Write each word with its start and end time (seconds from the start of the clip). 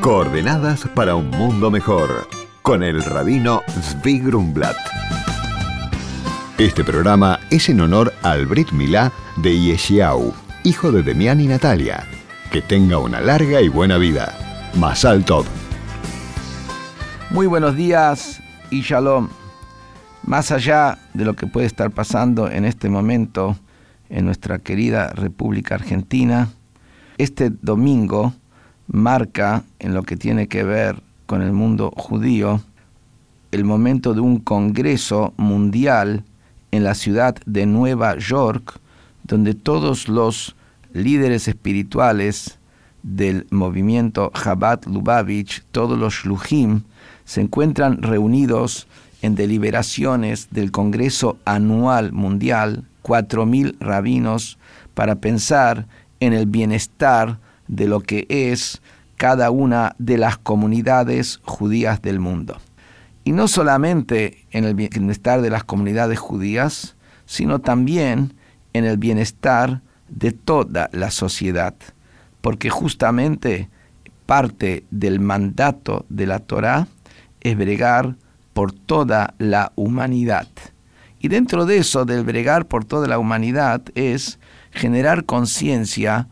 Coordenadas 0.00 0.86
para 0.94 1.16
un 1.16 1.28
mundo 1.30 1.72
mejor, 1.72 2.28
con 2.62 2.84
el 2.84 3.02
rabino 3.02 3.62
Zvi 3.68 4.20
Grumblat. 4.20 4.76
Este 6.56 6.84
programa 6.84 7.40
es 7.50 7.68
en 7.68 7.80
honor 7.80 8.14
al 8.22 8.46
Brit 8.46 8.70
Milá 8.70 9.12
de 9.36 9.58
Yeshiau, 9.58 10.32
hijo 10.62 10.92
de 10.92 11.02
Demián 11.02 11.40
y 11.40 11.48
Natalia. 11.48 12.06
Que 12.52 12.62
tenga 12.62 12.98
una 12.98 13.20
larga 13.20 13.60
y 13.60 13.68
buena 13.68 13.98
vida. 13.98 14.32
Masal 14.76 15.24
Tov. 15.24 15.46
Muy 17.30 17.48
buenos 17.48 17.74
días 17.74 18.40
y 18.70 18.82
shalom. 18.82 19.28
Más 20.22 20.52
allá 20.52 20.98
de 21.12 21.24
lo 21.24 21.34
que 21.34 21.48
puede 21.48 21.66
estar 21.66 21.90
pasando 21.90 22.48
en 22.48 22.64
este 22.64 22.88
momento 22.88 23.56
en 24.10 24.26
nuestra 24.26 24.60
querida 24.60 25.08
República 25.08 25.74
Argentina, 25.74 26.48
este 27.18 27.50
domingo 27.50 28.32
marca 28.88 29.64
en 29.78 29.94
lo 29.94 30.02
que 30.02 30.16
tiene 30.16 30.48
que 30.48 30.64
ver 30.64 31.00
con 31.26 31.42
el 31.42 31.52
mundo 31.52 31.92
judío 31.96 32.60
el 33.50 33.64
momento 33.64 34.14
de 34.14 34.20
un 34.20 34.40
congreso 34.40 35.32
mundial 35.36 36.24
en 36.70 36.84
la 36.84 36.94
ciudad 36.94 37.36
de 37.46 37.64
Nueva 37.64 38.18
York, 38.18 38.78
donde 39.24 39.54
todos 39.54 40.08
los 40.08 40.54
líderes 40.92 41.48
espirituales 41.48 42.58
del 43.02 43.46
movimiento 43.50 44.32
Chabad 44.34 44.84
Lubavitch, 44.84 45.62
todos 45.70 45.98
los 45.98 46.14
Shluchim, 46.14 46.82
se 47.24 47.40
encuentran 47.40 48.02
reunidos 48.02 48.86
en 49.22 49.34
deliberaciones 49.34 50.48
del 50.50 50.70
Congreso 50.70 51.38
Anual 51.44 52.12
Mundial, 52.12 52.84
4.000 53.02 53.76
rabinos, 53.80 54.58
para 54.94 55.16
pensar 55.16 55.86
en 56.20 56.32
el 56.32 56.46
bienestar 56.46 57.38
de 57.68 57.86
lo 57.86 58.00
que 58.00 58.26
es 58.28 58.82
cada 59.16 59.50
una 59.50 59.94
de 59.98 60.16
las 60.16 60.38
comunidades 60.38 61.40
judías 61.44 62.02
del 62.02 62.20
mundo. 62.20 62.58
Y 63.24 63.32
no 63.32 63.48
solamente 63.48 64.46
en 64.50 64.64
el 64.64 64.74
bienestar 64.74 65.42
de 65.42 65.50
las 65.50 65.64
comunidades 65.64 66.18
judías, 66.18 66.96
sino 67.26 67.58
también 67.58 68.34
en 68.72 68.84
el 68.84 68.96
bienestar 68.96 69.82
de 70.08 70.32
toda 70.32 70.88
la 70.92 71.10
sociedad, 71.10 71.74
porque 72.40 72.70
justamente 72.70 73.68
parte 74.24 74.84
del 74.90 75.20
mandato 75.20 76.06
de 76.08 76.26
la 76.26 76.38
Torá 76.38 76.88
es 77.40 77.56
bregar 77.56 78.16
por 78.54 78.72
toda 78.72 79.34
la 79.38 79.72
humanidad. 79.74 80.48
Y 81.20 81.28
dentro 81.28 81.66
de 81.66 81.78
eso, 81.78 82.04
del 82.04 82.24
bregar 82.24 82.66
por 82.66 82.84
toda 82.84 83.08
la 83.08 83.18
humanidad, 83.18 83.82
es 83.94 84.38
generar 84.70 85.24
conciencia 85.24 86.28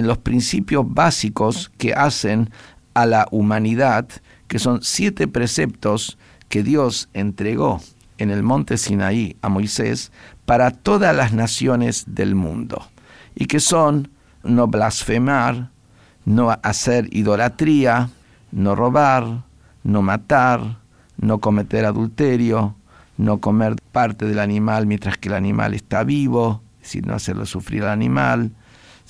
en 0.00 0.06
los 0.06 0.16
principios 0.16 0.84
básicos 0.88 1.70
que 1.76 1.92
hacen 1.92 2.50
a 2.94 3.04
la 3.04 3.28
humanidad, 3.30 4.08
que 4.48 4.58
son 4.58 4.80
siete 4.82 5.28
preceptos 5.28 6.16
que 6.48 6.62
Dios 6.62 7.10
entregó 7.12 7.82
en 8.16 8.30
el 8.30 8.42
monte 8.42 8.78
Sinaí 8.78 9.36
a 9.42 9.50
Moisés 9.50 10.10
para 10.46 10.70
todas 10.70 11.14
las 11.14 11.34
naciones 11.34 12.04
del 12.06 12.34
mundo, 12.34 12.82
y 13.34 13.44
que 13.44 13.60
son 13.60 14.08
no 14.42 14.68
blasfemar, 14.68 15.68
no 16.24 16.50
hacer 16.62 17.06
idolatría, 17.14 18.08
no 18.52 18.74
robar, 18.74 19.44
no 19.84 20.00
matar, 20.00 20.78
no 21.18 21.40
cometer 21.40 21.84
adulterio, 21.84 22.74
no 23.18 23.38
comer 23.38 23.76
parte 23.92 24.24
del 24.24 24.38
animal 24.38 24.86
mientras 24.86 25.18
que 25.18 25.28
el 25.28 25.34
animal 25.34 25.74
está 25.74 26.04
vivo, 26.04 26.62
es 26.76 26.88
decir, 26.88 27.06
no 27.06 27.12
hacerlo 27.12 27.44
sufrir 27.44 27.82
al 27.82 27.90
animal, 27.90 28.50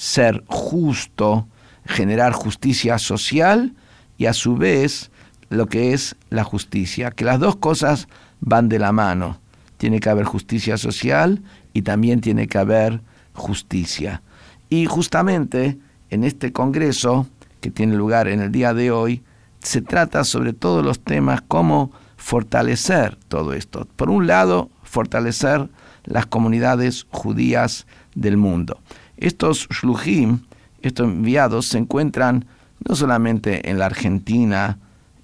ser 0.01 0.43
justo, 0.47 1.47
generar 1.84 2.33
justicia 2.33 2.98
social 2.98 3.75
y 4.17 4.25
a 4.25 4.33
su 4.33 4.57
vez 4.57 5.11
lo 5.51 5.67
que 5.67 5.92
es 5.92 6.17
la 6.31 6.42
justicia, 6.42 7.11
que 7.11 7.27
las 7.27 7.39
dos 7.39 7.57
cosas 7.57 8.09
van 8.41 8.70
de 8.70 8.79
la 8.79 8.92
mano. 8.92 9.41
Tiene 9.77 10.01
que 10.01 10.09
haber 10.09 10.25
justicia 10.25 10.79
social 10.79 11.42
y 11.74 11.83
también 11.83 12.23
tiene 12.23 12.47
que 12.47 12.57
haber 12.57 13.02
justicia. 13.35 14.23
Y 14.70 14.86
justamente 14.86 15.77
en 16.08 16.24
este 16.24 16.51
Congreso, 16.51 17.27
que 17.61 17.70
tiene 17.70 17.95
lugar 17.95 18.27
en 18.27 18.41
el 18.41 18.51
día 18.51 18.73
de 18.73 18.91
hoy, 18.91 19.23
se 19.63 19.83
trata 19.83 20.24
sobre 20.24 20.55
todos 20.55 20.83
los 20.83 21.01
temas 21.01 21.42
como 21.42 21.92
fortalecer 22.17 23.19
todo 23.29 23.53
esto. 23.53 23.86
Por 23.97 24.08
un 24.08 24.27
lado, 24.27 24.70
fortalecer 24.83 25.69
las 26.05 26.24
comunidades 26.24 27.07
judías 27.11 27.86
del 28.14 28.39
mundo. 28.39 28.80
Estos 29.20 29.69
shluchim, 29.69 30.41
estos 30.83 31.07
enviados, 31.07 31.67
se 31.67 31.79
encuentran 31.79 32.47
no 32.89 32.97
solamente 32.97 33.70
en 33.70 33.79
la 33.79 33.86
Argentina, 33.86 34.79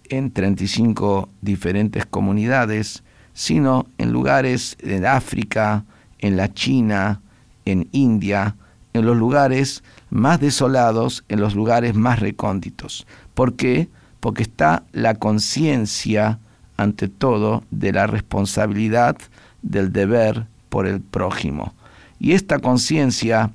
en 0.09 0.31
35 0.31 1.29
diferentes 1.41 2.07
comunidades, 2.07 3.03
sino 3.33 3.87
en 3.99 4.13
lugares 4.13 4.77
en 4.81 5.05
África, 5.07 5.85
en 6.19 6.37
la 6.37 6.53
China, 6.53 7.21
en 7.65 7.89
India, 7.93 8.55
en 8.93 9.05
los 9.05 9.17
lugares 9.17 9.83
más 10.11 10.41
desolados, 10.41 11.25
en 11.29 11.41
los 11.41 11.55
lugares 11.55 11.95
más 11.95 12.21
recónditos. 12.21 13.07
¿Por 13.35 13.55
qué? 13.55 13.89
Porque 14.21 14.43
está 14.43 14.85
la 14.93 15.15
conciencia 15.15 16.39
ante 16.77 17.09
todo 17.09 17.65
de 17.71 17.93
la 17.93 18.07
responsabilidad 18.07 19.17
del 19.63 19.93
deber 19.93 20.47
por 20.69 20.87
el 20.87 21.01
prójimo. 21.01 21.75
Y 22.19 22.33
esta 22.33 22.59
conciencia, 22.59 23.51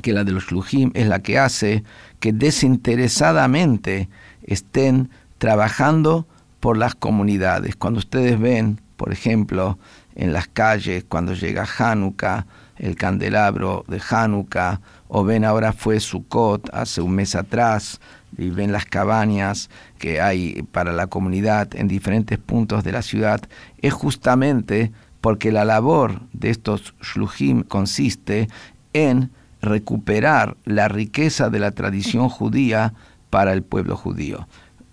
que 0.00 0.12
la 0.12 0.24
de 0.24 0.32
los 0.32 0.50
Lujim, 0.50 0.90
es 0.94 1.06
la 1.06 1.20
que 1.20 1.38
hace 1.38 1.84
que 2.18 2.32
desinteresadamente 2.32 4.08
estén 4.42 5.10
trabajando 5.38 6.26
por 6.60 6.76
las 6.76 6.94
comunidades. 6.94 7.76
Cuando 7.76 7.98
ustedes 7.98 8.38
ven, 8.38 8.80
por 8.96 9.12
ejemplo, 9.12 9.78
en 10.14 10.32
las 10.32 10.48
calles, 10.48 11.04
cuando 11.08 11.34
llega 11.34 11.66
Hanukkah, 11.78 12.46
el 12.76 12.96
candelabro 12.96 13.84
de 13.88 14.00
Hanukkah, 14.08 14.80
o 15.08 15.24
ven 15.24 15.44
ahora 15.44 15.72
fue 15.72 16.00
Sukkot 16.00 16.70
hace 16.72 17.00
un 17.00 17.12
mes 17.12 17.34
atrás, 17.34 18.00
y 18.36 18.50
ven 18.50 18.72
las 18.72 18.86
cabañas 18.86 19.70
que 19.98 20.20
hay 20.20 20.62
para 20.70 20.92
la 20.92 21.08
comunidad 21.08 21.74
en 21.74 21.88
diferentes 21.88 22.38
puntos 22.38 22.84
de 22.84 22.92
la 22.92 23.02
ciudad, 23.02 23.40
es 23.78 23.92
justamente 23.92 24.92
porque 25.20 25.52
la 25.52 25.64
labor 25.64 26.22
de 26.32 26.50
estos 26.50 26.94
shluchim 27.02 27.62
consiste 27.62 28.48
en 28.92 29.30
recuperar 29.62 30.56
la 30.64 30.88
riqueza 30.88 31.50
de 31.50 31.58
la 31.58 31.72
tradición 31.72 32.28
judía 32.28 32.94
para 33.30 33.52
el 33.52 33.62
pueblo 33.62 33.96
judío. 33.96 34.48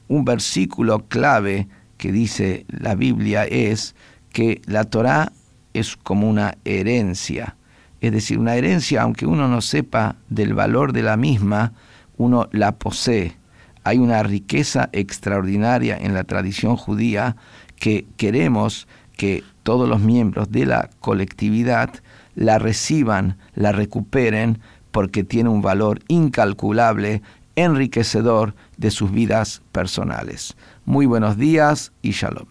Un 0.07 0.25
versículo 0.25 1.07
clave 1.07 1.67
que 1.97 2.11
dice 2.11 2.65
la 2.67 2.95
Biblia 2.95 3.45
es 3.45 3.95
que 4.31 4.61
la 4.65 4.83
Torá 4.83 5.31
es 5.73 5.95
como 5.97 6.29
una 6.29 6.57
herencia, 6.65 7.55
es 7.99 8.11
decir, 8.11 8.37
una 8.37 8.55
herencia, 8.55 9.01
aunque 9.01 9.25
uno 9.25 9.47
no 9.47 9.61
sepa 9.61 10.15
del 10.29 10.53
valor 10.53 10.93
de 10.93 11.01
la 11.01 11.17
misma, 11.17 11.73
uno 12.17 12.47
la 12.51 12.73
posee. 12.73 13.35
Hay 13.83 13.97
una 13.97 14.21
riqueza 14.21 14.89
extraordinaria 14.91 15.97
en 15.97 16.13
la 16.13 16.23
tradición 16.23 16.75
judía 16.75 17.35
que 17.77 18.05
queremos 18.17 18.87
que 19.15 19.43
todos 19.63 19.89
los 19.89 20.01
miembros 20.01 20.51
de 20.51 20.65
la 20.65 20.89
colectividad 20.99 21.89
la 22.37 22.57
reciban, 22.59 23.37
la 23.55 23.73
recuperen, 23.73 24.59
porque 24.91 25.25
tiene 25.25 25.49
un 25.49 25.61
valor 25.61 25.99
incalculable, 26.07 27.21
enriquecedor 27.55 28.55
de 28.77 28.91
sus 28.91 29.11
vidas 29.11 29.63
personales. 29.71 30.55
Muy 30.85 31.07
buenos 31.07 31.37
días 31.37 31.91
y 32.01 32.11
shalom. 32.11 32.45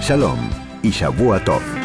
Shalom 0.00 0.38
y 0.82 0.88
Shavuot 0.90 1.44
Tov. 1.44 1.77